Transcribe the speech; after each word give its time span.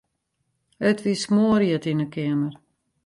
It 0.89 0.99
wie 1.03 1.17
smoarhjit 1.23 1.85
yn 1.91 2.03
'e 2.03 2.07
keamer. 2.13 2.53